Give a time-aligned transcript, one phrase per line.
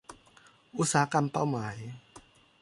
[0.77, 1.75] อุตสาหกรรมเป้าหมาย